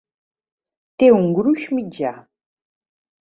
Té 1.03 1.09
un 1.17 1.29
gruix 1.39 1.67
mitjà. 1.79 2.15